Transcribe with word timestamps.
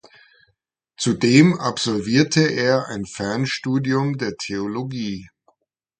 Zudem 0.97 1.59
absolvierte 1.59 2.41
er 2.41 2.87
ein 2.87 3.05
Fernstudium 3.05 4.17
der 4.17 4.35
Theologie. 4.35 5.29